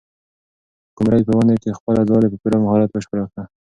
[0.97, 3.43] قمرۍ په ونې کې خپله ځالۍ په پوره مهارت بشپړه کړه.